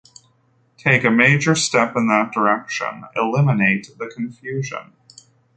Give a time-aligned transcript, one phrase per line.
[0.79, 4.93] Take a major step in that direction; eliminate the confusion.